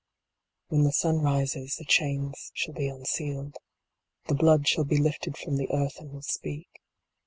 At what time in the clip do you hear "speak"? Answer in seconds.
6.23-6.69